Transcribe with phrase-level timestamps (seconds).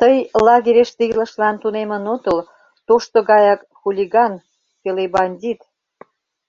[0.00, 0.16] Тый
[0.46, 2.38] лагерьыште илышлан тунемын отыл,
[2.86, 4.32] тошто гаяк хулиган...
[4.82, 5.60] пеле бандит...